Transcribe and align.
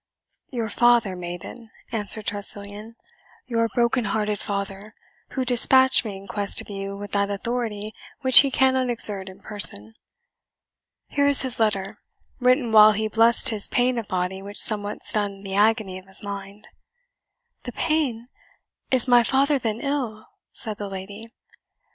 "Your 0.49 0.67
father, 0.69 1.15
maiden," 1.15 1.69
answered 1.91 2.25
Tressilian, 2.25 2.95
"your 3.45 3.69
broken 3.75 4.05
hearted 4.05 4.39
father, 4.39 4.95
who 5.33 5.45
dispatched 5.45 6.03
me 6.03 6.17
in 6.17 6.25
quest 6.25 6.59
of 6.59 6.71
you 6.71 6.97
with 6.97 7.11
that 7.11 7.29
authority 7.29 7.93
which 8.21 8.39
he 8.39 8.49
cannot 8.49 8.89
exert 8.89 9.29
in 9.29 9.41
person. 9.41 9.93
Here 11.09 11.27
is 11.27 11.43
his 11.43 11.59
letter, 11.59 11.99
written 12.39 12.71
while 12.71 12.93
he 12.93 13.07
blessed 13.09 13.49
his 13.49 13.67
pain 13.67 13.99
of 13.99 14.07
body 14.07 14.41
which 14.41 14.57
somewhat 14.57 15.03
stunned 15.03 15.45
the 15.45 15.53
agony 15.53 15.99
of 15.99 16.07
his 16.07 16.23
mind." 16.23 16.67
"The 17.65 17.71
pain! 17.71 18.27
Is 18.89 19.07
my 19.07 19.21
father 19.23 19.59
then 19.59 19.81
ill?" 19.81 20.25
said 20.51 20.79
the 20.79 20.89
lady. 20.89 21.27